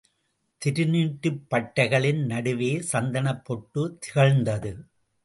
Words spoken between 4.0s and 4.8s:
திகழ்ந்தது.